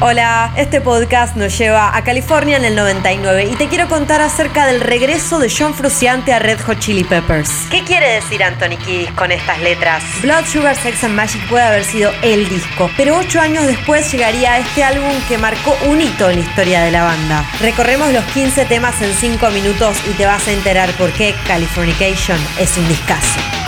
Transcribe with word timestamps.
Hola, 0.00 0.52
este 0.56 0.80
podcast 0.80 1.36
nos 1.36 1.56
lleva 1.56 1.96
a 1.96 2.02
California 2.02 2.56
en 2.56 2.64
el 2.64 2.74
99 2.74 3.48
y 3.52 3.54
te 3.54 3.68
quiero 3.68 3.88
contar 3.88 4.20
acerca 4.20 4.66
del 4.66 4.80
regreso 4.80 5.38
de 5.38 5.50
John 5.56 5.72
Frusciante 5.72 6.32
a 6.32 6.40
Red 6.40 6.60
Hot 6.62 6.80
Chili 6.80 7.04
Peppers. 7.04 7.48
¿Qué 7.70 7.84
quiere 7.84 8.14
decir 8.14 8.42
Anthony 8.42 8.76
Kiddis 8.84 9.12
con 9.12 9.30
estas 9.30 9.60
letras? 9.60 10.02
Blood 10.20 10.46
Sugar 10.46 10.76
Sex 10.76 11.04
and 11.04 11.14
Magic 11.14 11.40
puede 11.48 11.64
haber 11.64 11.84
sido 11.84 12.10
el 12.22 12.48
disco, 12.48 12.90
pero 12.96 13.16
ocho 13.16 13.40
años 13.40 13.66
después 13.66 14.10
llegaría 14.10 14.58
este 14.58 14.82
álbum 14.82 15.12
que 15.28 15.38
marcó 15.38 15.76
un 15.88 16.00
hito 16.00 16.28
en 16.28 16.40
la 16.40 16.44
historia 16.44 16.82
de 16.82 16.90
la 16.90 17.04
banda. 17.04 17.48
Recorremos 17.60 18.12
los 18.12 18.24
15 18.24 18.64
temas 18.64 19.00
en 19.00 19.14
5 19.14 19.50
minutos 19.50 19.96
y 20.10 20.12
te 20.14 20.26
vas 20.26 20.46
a 20.48 20.52
enterar 20.52 20.90
por 20.92 21.12
qué 21.12 21.34
Californication 21.46 22.38
es 22.58 22.76
un 22.76 22.88
discazo. 22.88 23.63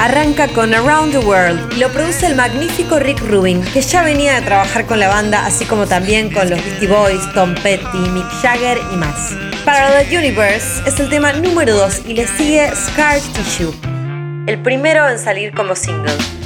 Arranca 0.00 0.48
con 0.48 0.72
Around 0.72 1.12
the 1.12 1.18
World 1.18 1.74
y 1.74 1.76
lo 1.78 1.90
produce 1.90 2.24
el 2.24 2.34
magnífico 2.34 2.98
Rick 2.98 3.20
Rubin, 3.20 3.60
que 3.74 3.82
ya 3.82 4.02
venía 4.02 4.34
de 4.34 4.40
trabajar 4.40 4.86
con 4.86 4.98
la 4.98 5.08
banda, 5.08 5.44
así 5.44 5.66
como 5.66 5.86
también 5.86 6.32
con 6.32 6.48
los 6.48 6.58
Beastie 6.64 6.88
Boys, 6.88 7.20
Tom 7.34 7.54
Petty, 7.56 7.98
Mick 8.14 8.26
Jagger 8.40 8.78
y 8.94 8.96
más. 8.96 9.36
Parallel 9.62 10.08
Universe 10.16 10.82
es 10.86 10.98
el 11.00 11.10
tema 11.10 11.34
número 11.34 11.74
2 11.74 12.06
y 12.06 12.14
le 12.14 12.26
sigue 12.26 12.70
Scar 12.74 13.20
Tissue, 13.34 13.74
el 14.46 14.58
primero 14.62 15.06
en 15.06 15.18
salir 15.18 15.52
como 15.52 15.76
single. 15.76 16.39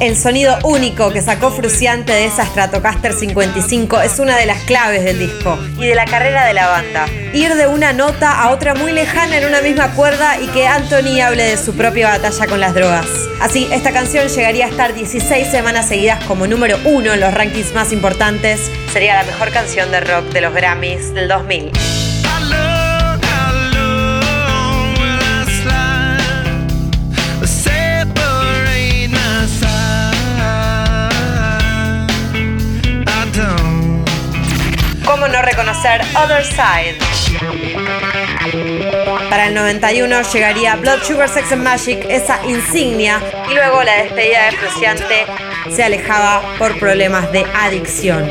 El 0.00 0.16
sonido 0.16 0.58
único 0.62 1.10
que 1.10 1.20
sacó 1.20 1.50
Fruciante 1.50 2.12
de 2.12 2.26
esa 2.26 2.44
Stratocaster 2.44 3.12
55 3.12 4.00
es 4.02 4.18
una 4.18 4.36
de 4.36 4.46
las 4.46 4.62
claves 4.62 5.04
del 5.04 5.18
disco 5.18 5.58
y 5.78 5.86
de 5.86 5.94
la 5.94 6.04
carrera 6.04 6.44
de 6.46 6.52
la 6.52 6.68
banda. 6.68 7.06
Ir 7.32 7.54
de 7.54 7.66
una 7.66 7.92
nota 7.92 8.42
a 8.42 8.50
otra 8.50 8.74
muy 8.74 8.92
lejana 8.92 9.38
en 9.38 9.46
una 9.46 9.62
misma 9.62 9.92
cuerda 9.92 10.40
y 10.40 10.46
que 10.48 10.66
Anthony 10.66 11.20
hable 11.20 11.42
de 11.42 11.56
su 11.56 11.74
propia 11.74 12.10
batalla 12.10 12.46
con 12.46 12.60
las 12.60 12.74
drogas. 12.74 13.06
Así, 13.40 13.68
esta 13.72 13.92
canción 13.92 14.28
llegaría 14.28 14.66
a 14.66 14.68
estar 14.68 14.94
16 14.94 15.48
semanas 15.48 15.88
seguidas 15.88 16.22
como 16.24 16.46
número 16.46 16.78
uno 16.84 17.14
en 17.14 17.20
los 17.20 17.34
rankings 17.34 17.72
más 17.74 17.92
importantes. 17.92 18.70
Sería 18.92 19.14
la 19.16 19.24
mejor 19.24 19.50
canción 19.50 19.90
de 19.90 20.00
rock 20.00 20.26
de 20.26 20.40
los 20.42 20.54
Grammys 20.54 21.14
del 21.14 21.28
2000. 21.28 21.72
¿Cómo 35.76 35.82
no 35.82 35.92
reconocer 35.92 36.00
Other 36.16 36.44
Side? 36.44 36.96
Para 39.28 39.46
el 39.46 39.54
91 39.54 40.22
llegaría 40.32 40.76
Blood 40.76 41.02
Sugar 41.02 41.28
Sex 41.28 41.52
and 41.52 41.62
Magic, 41.62 42.06
esa 42.08 42.40
insignia, 42.46 43.20
y 43.50 43.54
luego 43.54 43.82
la 43.82 44.02
despedida 44.02 44.46
de 44.46 44.52
Fruciante 44.52 45.26
se 45.70 45.84
alejaba 45.84 46.42
por 46.58 46.78
problemas 46.78 47.30
de 47.32 47.44
adicción. 47.54 48.28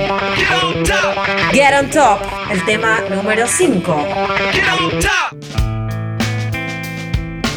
Get 1.52 1.74
on 1.80 1.90
Top, 1.90 2.20
el 2.52 2.64
tema 2.66 3.02
número 3.10 3.48
5. 3.48 4.08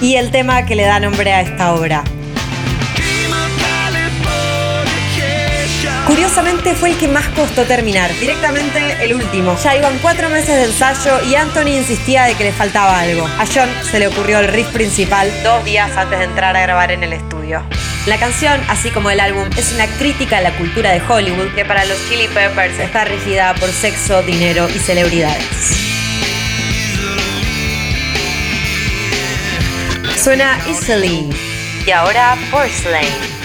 Y 0.00 0.16
el 0.16 0.30
tema 0.30 0.64
que 0.66 0.76
le 0.76 0.84
da 0.84 1.00
nombre 1.00 1.32
a 1.32 1.40
esta 1.40 1.74
obra. 1.74 2.04
Curiosamente 6.18 6.74
fue 6.74 6.90
el 6.90 6.98
que 6.98 7.06
más 7.06 7.28
costó 7.28 7.62
terminar, 7.62 8.12
directamente 8.18 9.04
el 9.04 9.14
último. 9.14 9.56
Ya 9.62 9.76
iban 9.76 9.96
cuatro 10.00 10.28
meses 10.28 10.48
de 10.48 10.64
ensayo 10.64 11.22
y 11.30 11.36
Anthony 11.36 11.68
insistía 11.68 12.24
de 12.24 12.34
que 12.34 12.42
le 12.42 12.50
faltaba 12.50 12.98
algo. 12.98 13.24
A 13.24 13.46
John 13.46 13.68
se 13.88 14.00
le 14.00 14.08
ocurrió 14.08 14.40
el 14.40 14.48
riff 14.48 14.66
principal 14.72 15.32
dos 15.44 15.64
días 15.64 15.96
antes 15.96 16.18
de 16.18 16.24
entrar 16.24 16.56
a 16.56 16.60
grabar 16.60 16.90
en 16.90 17.04
el 17.04 17.12
estudio. 17.12 17.62
La 18.06 18.18
canción, 18.18 18.60
así 18.66 18.90
como 18.90 19.10
el 19.10 19.20
álbum, 19.20 19.48
es 19.56 19.72
una 19.72 19.86
crítica 19.86 20.38
a 20.38 20.40
la 20.40 20.50
cultura 20.56 20.90
de 20.90 21.00
Hollywood 21.08 21.54
que 21.54 21.64
para 21.64 21.84
los 21.84 21.96
Chili 22.08 22.26
Peppers 22.26 22.80
está 22.80 23.04
regida 23.04 23.54
por 23.54 23.70
sexo, 23.70 24.20
dinero 24.22 24.68
y 24.74 24.78
celebridades. 24.80 25.44
Suena 30.20 30.58
Easily 30.66 31.30
y 31.86 31.90
ahora 31.92 32.36
Porcelain. 32.50 33.37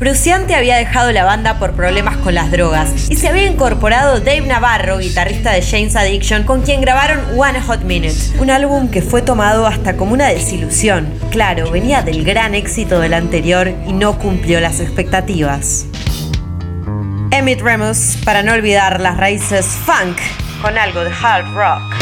Fruciante 0.00 0.54
había 0.54 0.78
dejado 0.78 1.12
la 1.12 1.24
banda 1.24 1.58
por 1.58 1.72
problemas 1.72 2.16
con 2.16 2.34
las 2.34 2.50
drogas 2.50 3.10
y 3.10 3.16
se 3.16 3.28
había 3.28 3.44
incorporado 3.44 4.18
Dave 4.20 4.40
Navarro, 4.40 4.96
guitarrista 4.96 5.52
de 5.52 5.60
James 5.60 5.94
Addiction, 5.94 6.44
con 6.44 6.62
quien 6.62 6.80
grabaron 6.80 7.38
One 7.38 7.60
Hot 7.60 7.82
Minute, 7.82 8.16
un 8.38 8.48
álbum 8.48 8.88
que 8.88 9.02
fue 9.02 9.20
tomado 9.20 9.66
hasta 9.66 9.98
como 9.98 10.14
una 10.14 10.28
desilusión. 10.28 11.12
Claro, 11.30 11.70
venía 11.70 12.00
del 12.00 12.24
gran 12.24 12.54
éxito 12.54 12.98
del 12.98 13.12
anterior 13.12 13.74
y 13.86 13.92
no 13.92 14.18
cumplió 14.18 14.58
las 14.60 14.80
expectativas. 14.80 15.84
Emmett 17.30 17.60
Remus, 17.60 18.16
para 18.24 18.42
no 18.42 18.54
olvidar 18.54 19.02
las 19.02 19.18
raíces 19.18 19.66
funk, 19.66 20.16
con 20.62 20.78
algo 20.78 21.04
de 21.04 21.10
hard 21.10 21.52
rock. 21.52 21.99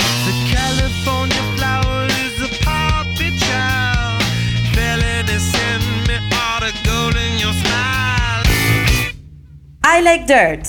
I 9.90 10.02
Like 10.02 10.26
Dirt. 10.26 10.66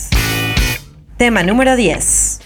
Tema 1.17 1.43
número 1.43 1.75
10. 1.75 2.39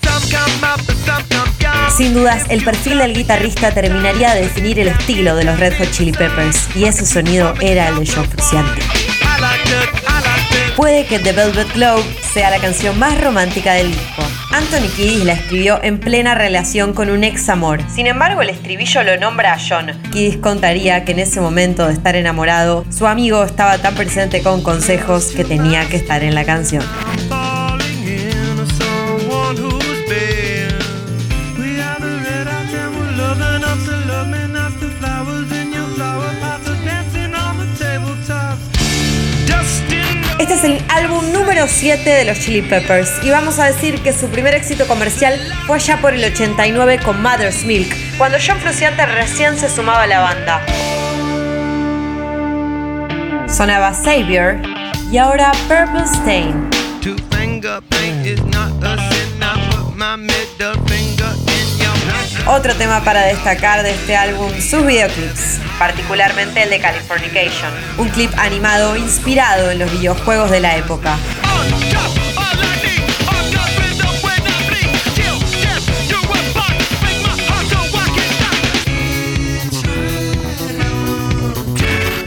Sin 1.95 2.16
dudas, 2.16 2.45
el 2.50 2.63
perfil 2.63 2.97
del 2.97 3.13
guitarrista 3.13 3.72
terminaría 3.72 4.34
de 4.34 4.41
definir 4.41 4.79
el 4.79 4.88
estilo 4.88 5.35
de 5.35 5.44
los 5.44 5.59
Red 5.59 5.78
Hot 5.78 5.91
Chili 5.91 6.12
Peppers, 6.12 6.75
y 6.75 6.85
ese 6.85 7.06
sonido 7.06 7.53
era 7.62 7.89
el 7.89 8.00
de 8.00 8.12
John 8.12 8.28
Frusciante. 8.28 8.81
Puede 10.75 11.06
que 11.06 11.19
The 11.19 11.33
Velvet 11.33 11.72
Globe 11.75 12.03
sea 12.33 12.50
la 12.50 12.57
canción 12.57 12.97
más 12.97 13.22
romántica 13.22 13.73
del 13.73 13.91
disco. 13.91 14.22
Anthony 14.53 14.87
Kiddis 14.95 15.25
la 15.25 15.33
escribió 15.33 15.79
en 15.81 15.99
plena 15.99 16.35
relación 16.35 16.93
con 16.93 17.09
un 17.09 17.23
ex 17.23 17.49
amor. 17.49 17.81
Sin 17.89 18.05
embargo, 18.05 18.43
el 18.43 18.51
estribillo 18.51 19.01
lo 19.01 19.17
nombra 19.17 19.53
a 19.53 19.57
John. 19.57 19.99
Kiddis 20.11 20.37
contaría 20.37 21.03
que 21.05 21.13
en 21.13 21.19
ese 21.19 21.41
momento 21.41 21.87
de 21.87 21.93
estar 21.93 22.15
enamorado, 22.15 22.85
su 22.91 23.07
amigo 23.07 23.43
estaba 23.43 23.79
tan 23.79 23.95
presente 23.95 24.43
con 24.43 24.61
consejos 24.61 25.31
que 25.35 25.43
tenía 25.43 25.89
que 25.89 25.97
estar 25.97 26.21
en 26.21 26.35
la 26.35 26.45
canción. 26.45 26.83
Número 41.63 41.79
7 41.79 42.09
de 42.09 42.25
los 42.25 42.40
Chili 42.40 42.62
Peppers 42.62 43.24
y 43.24 43.29
vamos 43.29 43.57
a 43.57 43.66
decir 43.66 44.01
que 44.01 44.12
su 44.12 44.28
primer 44.28 44.53
éxito 44.53 44.85
comercial 44.85 45.40
fue 45.66 45.78
allá 45.78 45.97
por 46.01 46.13
el 46.13 46.22
89 46.22 47.00
con 47.06 47.22
Mother's 47.22 47.63
Milk, 47.63 47.90
cuando 48.18 48.38
John 48.46 48.59
Frusciante 48.59 49.06
recién 49.06 49.57
se 49.57 49.69
sumaba 49.69 50.03
a 50.03 50.07
la 50.07 50.19
banda. 50.19 50.62
Sonaba 53.47 53.94
Savior 53.94 54.57
y 55.09 55.18
ahora 55.18 55.53
Purple 55.69 56.03
Stain. 56.06 56.69
Otro 62.45 62.75
tema 62.75 63.01
para 63.06 63.22
destacar 63.22 63.84
de 63.84 63.91
este 63.91 64.18
álbum, 64.18 64.51
sus 64.59 64.85
videoclips, 64.85 65.59
particularmente 65.80 66.63
el 66.63 66.69
de 66.72 66.80
Californication, 66.80 67.72
un 67.97 68.09
clip 68.09 68.31
animado 68.38 68.97
inspirado 68.97 69.72
en 69.72 69.80
los 69.80 69.90
videojuegos 69.94 70.51
de 70.51 70.59
la 70.59 70.75
época. 70.75 71.18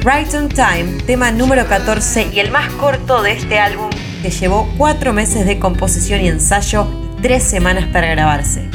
Right 0.07 0.33
on 0.35 0.49
Time, 0.49 1.03
tema 1.05 1.33
número 1.33 1.67
14 1.67 2.31
y 2.33 2.39
el 2.39 2.53
más 2.53 2.71
corto 2.75 3.23
de 3.23 3.33
este 3.33 3.59
álbum, 3.59 3.91
que 4.23 4.31
llevó 4.31 4.73
cuatro 4.79 5.13
meses 5.13 5.45
de 5.47 5.59
composición 5.59 6.21
y 6.21 6.29
ensayo 6.29 6.87
y 7.19 7.23
tres 7.23 7.43
semanas 7.43 7.87
para 7.93 8.07
grabarse. 8.07 8.71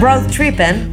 Road 0.00 0.26
Trippin', 0.26 0.92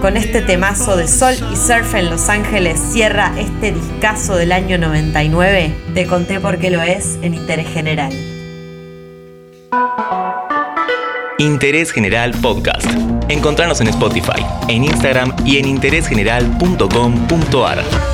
con 0.00 0.16
este 0.16 0.40
temazo 0.40 0.96
de 0.96 1.06
sol 1.06 1.34
y 1.52 1.56
surf 1.56 1.94
en 1.94 2.08
Los 2.08 2.30
Ángeles, 2.30 2.80
cierra 2.80 3.30
este 3.38 3.72
discazo 3.72 4.36
del 4.36 4.52
año 4.52 4.78
99. 4.78 5.74
Te 5.92 6.06
conté 6.06 6.40
por 6.40 6.56
qué 6.58 6.70
lo 6.70 6.80
es 6.82 7.18
en 7.20 7.34
Interés 7.34 7.68
General. 7.68 8.10
Interés 11.38 11.92
General 11.92 12.30
Podcast. 12.40 12.88
Encontrarnos 13.28 13.82
en 13.82 13.88
Spotify, 13.88 14.42
en 14.68 14.84
Instagram 14.84 15.34
y 15.44 15.58
en 15.58 15.66
interésgeneral.com.ar. 15.66 18.13